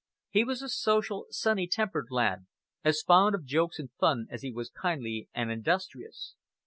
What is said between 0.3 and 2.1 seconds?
He was a social, sunny tempered